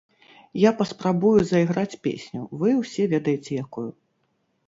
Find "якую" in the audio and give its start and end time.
3.67-3.87